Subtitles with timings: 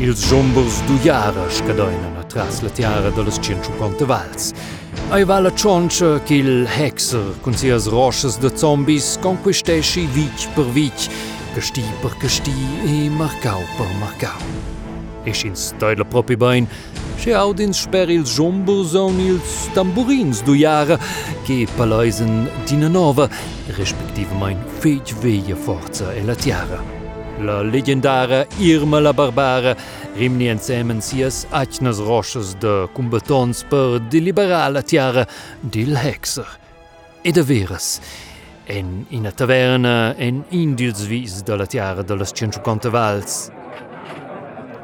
[0.00, 4.54] Ils jombers du jara scadoinen atras la tiara de las 150 vals.
[5.10, 10.64] Ai va la cioncia che il hexer con sias roches de zombies conquistesci vic per
[10.64, 11.10] vic,
[11.54, 14.40] casti per casti e marcau per marcau.
[15.24, 16.66] E sin stoila propi bain,
[17.18, 20.98] se audins sper ils jombers on ils tamburins du jara
[21.44, 23.28] che palaisen dina nova,
[23.76, 26.99] respektive mein feit veia forza e la tiara.
[27.42, 29.74] La legendara Irma la Barbara
[30.14, 35.26] rimni insieme sias acnas roches de combatons per deliberar la tiara
[35.62, 36.46] dil hexer.
[37.22, 38.00] E de veras,
[38.66, 43.50] en in a taverna en indils vis de la tiara de las 150 vals.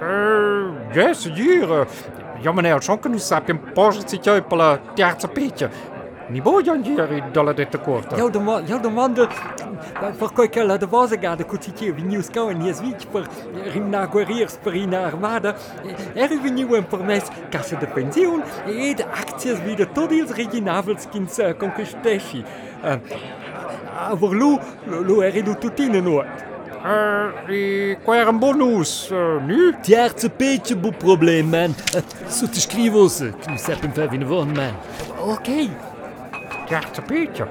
[0.00, 1.86] Uh, yes, hier.
[2.42, 4.80] Ja, meneer, zo kunnen we een positietje per la
[6.28, 6.32] terza piccia.
[6.32, 8.16] Ni voglio andare dalla detta corta.
[8.16, 9.28] Eu domando, eu domando
[10.18, 13.26] per quel che la devose gada cucitier veniu scau in jes vic per
[13.72, 15.56] rimna guerriers per in armada
[16.14, 21.38] er veniu un permess cassa de pension e de acties wieder tot ils reginavels kins
[21.38, 22.44] uh, conquistesci.
[22.82, 22.98] Uh,
[24.10, 26.24] aber lu, lu er du tutine no.
[26.78, 27.96] Uh,
[28.28, 29.72] un bonus, uh, nu?
[29.82, 31.74] Terza petje bu probleem, man.
[33.42, 34.74] Que nous sapem faire vine von, man.
[35.20, 35.87] Ok, Terza
[36.68, 37.46] Tjertepietje.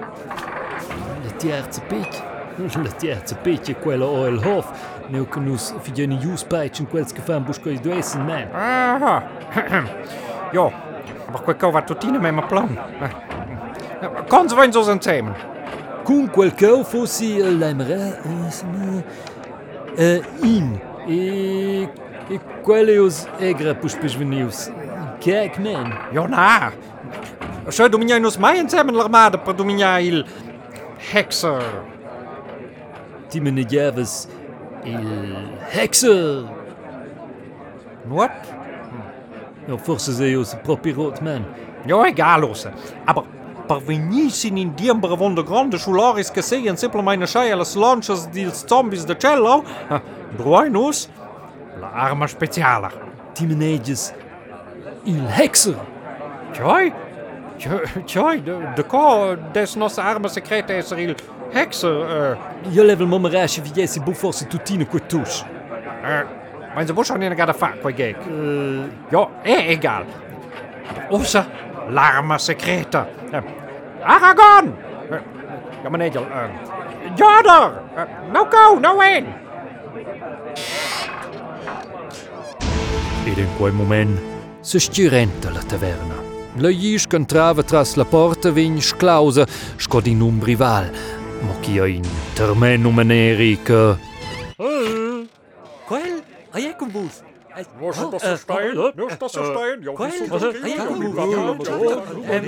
[1.21, 2.23] Het tjertepietje.
[2.57, 4.71] Het tjertepietje, quella oil hof.
[5.07, 8.53] Nu kan ons vijden juspijtje en kwelske fan busco i duesen, man.
[8.53, 9.21] Ah,
[10.55, 10.71] Jo,
[11.31, 12.77] ma quel cova tutino me ma plan.
[14.27, 15.33] Cons vain so sen temen.
[16.03, 19.03] Cum quel cau fossi l'aimerè, eh,
[19.97, 21.89] eh, in, e,
[22.29, 24.69] e quelli os egra puspes venius.
[25.19, 25.93] Kijk, man.
[26.11, 26.71] Jo, na.
[27.69, 30.25] Zo dominai nos mai per dominare il
[31.11, 31.83] hexer.
[33.29, 34.27] Ti me ne javes
[34.83, 35.35] il
[35.71, 36.45] hexer.
[38.07, 38.31] Wat?
[39.67, 41.45] Ja, forse sei os propi man.
[41.85, 42.71] Ja, egal, Osse.
[43.05, 43.25] Aber
[43.67, 48.65] per venissem in diembere von der grande Solaris che sehen semplicemente schei alle launches dils
[48.65, 49.63] zombies de cello,
[50.37, 51.09] bruinus,
[51.81, 52.89] la arma speciale.
[53.33, 54.13] Ti me neges
[55.03, 55.75] il hexer.
[56.53, 56.93] Tjoi,
[58.05, 61.15] tjoi, de, de ko des nostre arma secreta is er il
[61.53, 65.43] hexer, uh, Io level momerasje vi jesi bu forse tutine quei tusch.
[66.03, 66.21] uh,
[66.75, 68.17] maar ze moest niet gaan fa qua gek.
[68.29, 70.03] Uh, Ja, è egal.
[71.09, 71.45] Osse,
[71.89, 73.07] l'arma secreta.
[73.33, 73.41] Uh,
[74.03, 74.75] Aragon!
[75.11, 75.17] Uh,
[75.83, 76.49] ja, uh,
[77.15, 77.81] Joder!
[77.95, 79.25] Uh, no go, no in!
[83.25, 84.19] Ed in quel moment
[84.61, 86.36] se stirenta la taverna.
[86.59, 89.45] La Jisch entrava tras la porta vegn sclausa
[89.75, 90.89] sco di un rival,
[91.41, 92.01] ma chi ha in
[92.33, 93.95] termenum maneri e che...
[94.57, 95.27] Oh,
[95.85, 96.23] quel?
[96.51, 97.21] Aie con vos?
[97.57, 99.81] Oh, eh, oh, dat zo staan?
[99.81, 99.91] Ja,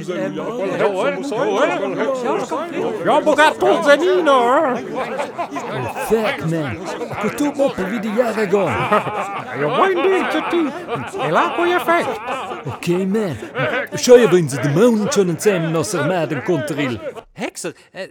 [0.03, 0.33] zijn.
[6.07, 6.77] Fuck man.
[9.59, 9.69] Ja,
[10.01, 10.71] ding, die.
[11.19, 11.79] En laat kon je
[14.27, 15.29] man, ze de mountain
[17.91, 18.03] eh,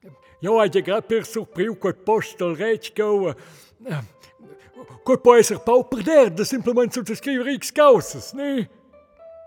[0.03, 0.17] jesser.
[0.41, 3.35] Jo, hai grad per surpriu quel postal rech go.
[5.05, 8.69] Quel può essere pau per derde, semplicemente sottoscrivere X causas, ne?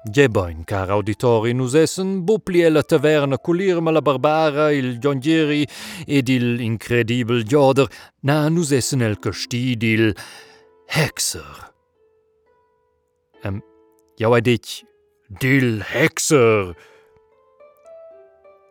[0.07, 5.67] Gebain, car auditori, nus essen bupli la taverna culirma la barbara, il giongieri
[6.05, 7.87] ed il incredibil joder,
[8.21, 10.13] na nus essen el castid il
[10.85, 11.71] hexer.
[13.43, 13.63] Um,
[14.19, 14.83] jau hai dit,
[15.39, 16.75] dil hexer.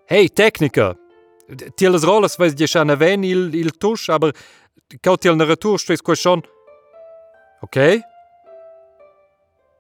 [0.06, 0.94] Hey, tecnica!
[1.76, 4.32] Tieles Rolles veis di schana ven il il tusch, aber
[5.02, 6.42] kaut tiel ne retour stres quo schon.
[7.60, 8.02] Okay?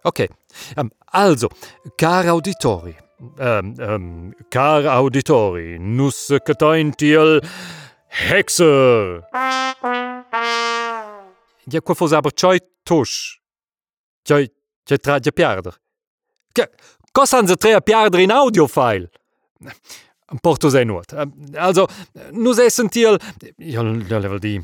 [0.04, 0.28] Okay.
[0.76, 1.48] Ähm, also,
[1.96, 2.96] car auditori.
[3.38, 7.40] Ähm, ähm, car auditori, nus ketain tiel
[8.08, 9.24] Hexe.
[11.66, 13.40] Ja, quo fos aber choi tusch.
[14.28, 14.48] Choi,
[14.86, 15.74] choi tra de piarder.
[17.12, 19.08] Cosa han ze tre a piarder in audiofile?
[20.42, 21.12] Porto sei nuot.
[21.12, 21.86] Um, Also,
[22.32, 23.18] nus essen tiel...
[23.58, 24.60] Ja, ja, level di...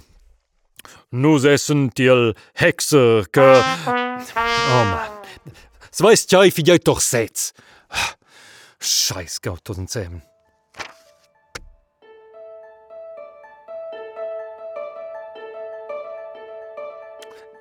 [1.12, 3.46] Nus essen tiel hexer, que...
[3.50, 5.20] Oh, man.
[6.00, 7.52] Weiß jag för jag doch sets.
[8.80, 10.22] Scheiß Gott, das sind Zähmen.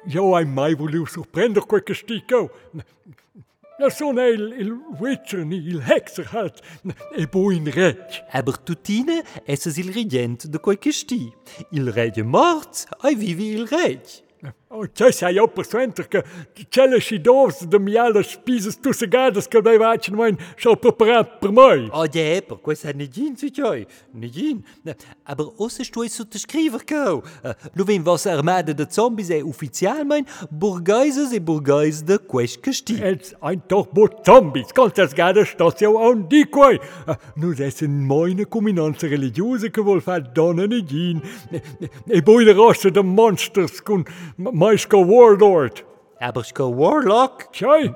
[0.06, 2.50] Jo, hai mai volevo surprender quel castigo.
[3.80, 8.24] Ja, zo'n heel, heel witchen, heel heksigheid e er boin rek.
[8.32, 10.78] Aber tutine esse il regent de quei
[11.72, 14.02] il rege mort, ai vive il reg.
[14.72, 16.24] Oh, c'è sai io per suenter che
[16.70, 21.50] c'è le scidovs de miale spises tu segadas che dai vacin mein schau preparat per
[21.52, 21.90] mai.
[21.92, 23.88] Oh ja, per quei sa negin su cioi.
[24.14, 24.64] Negin.
[25.24, 27.24] Aber osse stu es sotto scriver kau.
[27.74, 33.00] Lu vin was armada de zombies e ufficial mein burgaises e burgais de quest casti.
[33.00, 36.78] Jetzt ein doch bo zombies, kannst das gade stas ja an di quai.
[37.36, 41.24] Nu essen meine combinanza religiose che vol fa donna negin.
[42.06, 44.06] E poi le rosse de monsters con
[44.60, 45.86] Majka Warlord.
[46.20, 47.54] Aber ska Warlock?
[47.54, 47.94] Tjej!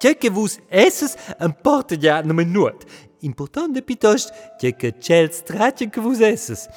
[0.00, 2.86] Tjekke vus esses en portedia nomen nuot.
[3.26, 4.30] Important de pitost,
[4.62, 6.68] tjekke chels tratjen que vus esses.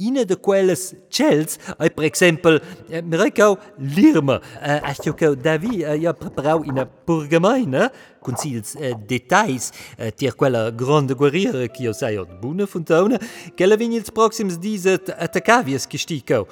[0.00, 6.14] Ine de quelles chels, ai per exempel, Lirma, lirme, eh, as tjokau Davi eh, ja
[6.16, 7.90] preparau ina purgamaina,
[8.24, 9.70] considels eh, detais
[10.16, 13.20] tier quella grande guerriere qui os aiot bune fontona,
[13.54, 16.48] quella vin ils proxims dies atacavias gesticau.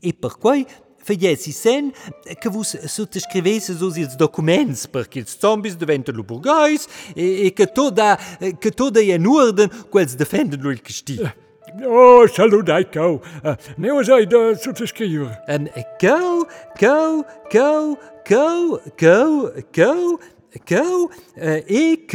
[0.00, 0.64] E per quai
[1.04, 1.94] Făieții sen
[2.40, 8.18] că vă subscriveți os documentos para que os zombies deventem burgais e, e que toda,
[8.58, 11.20] que toda é în ordine cu els defendem lui câștig.
[11.20, 13.22] Eh, oh, saludai cău!
[13.76, 15.38] Não ozai de subscrever.
[15.98, 16.46] Cău,
[16.78, 20.20] cău, cău, cău, cău, cău,
[20.64, 21.10] Kou,
[21.66, 22.12] ik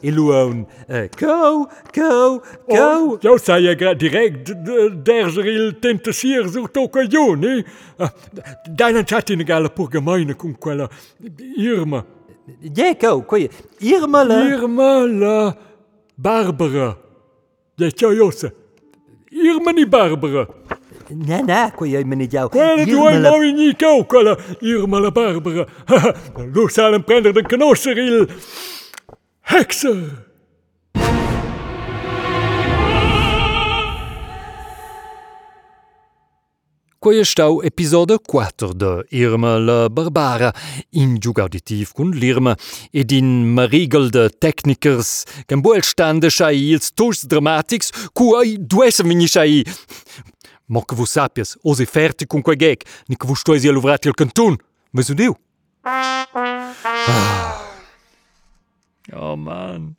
[0.00, 0.68] Iloon.
[1.16, 3.18] Kou, kou, kou.
[3.20, 7.64] direto zei je tenta dergeril tentasier zoekt ook een jou, nee?
[8.74, 10.90] Daarna chat in de gale pour gemeine cum quella
[11.54, 12.04] Irma.
[12.72, 13.48] Jij kou, koe,
[13.78, 14.48] Irma la...
[14.48, 15.56] Irma la
[16.14, 16.96] Barbara.
[17.74, 18.32] Jij tjou
[19.28, 20.48] Irma ni Barbara.
[21.10, 22.48] Ne, ne, koja me ni djel.
[22.54, 25.66] Ne, ne, djoj, novi ni kao kala, Irmala Barbara.
[26.54, 28.26] Lufthallen brenner den Knosser, il
[29.42, 30.26] Hexer.
[37.06, 40.48] Quei stau episodio 4 de Irma la Barbara,
[40.90, 42.56] in giugauditiv cun l'Irma
[42.90, 49.28] ed in marigel de technikers, can buel stande schai ils tus dramatics, cui dues vini
[49.30, 49.62] schai
[50.68, 54.14] Mo che vus sapias, osi ferti cun quei gag, ni che vus stoisi aluvrati al
[54.14, 54.56] cantun.
[54.90, 55.32] Vesu diu?
[59.12, 59.94] Oh man.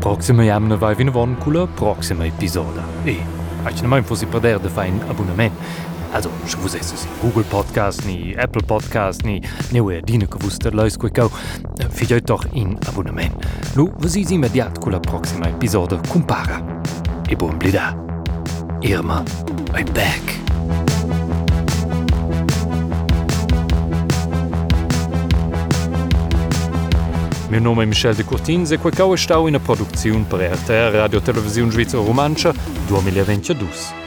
[0.00, 2.84] Proxima jamna vai vina von cula proxima episoda.
[3.04, 3.24] E,
[3.64, 5.52] aici ne mai fosi perder de fai un abonnement.
[6.12, 9.40] Also, se vos esses in Google Podcast, ni Apple Podcast, ni
[9.72, 11.30] neue dine che vos der leus quei cau,
[11.90, 13.32] figlioi doch in abonnement.
[13.74, 16.62] Lu, vos is immediat cula proxima episoda compara.
[17.28, 17.94] E buon blida.
[18.80, 19.22] Irma,
[19.74, 20.44] I'm back.
[27.48, 31.20] Mio nome è Michel de Curtins e quel stau in a produzione per RTR Radio
[31.20, 32.52] Televisione Svizzera Romancia
[32.86, 34.05] 2022.